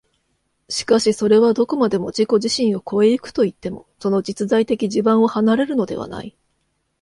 [0.67, 6.35] しかしそれはどこまでも自己自身を越え行くといっても、その実在的地盤を離れるのではない。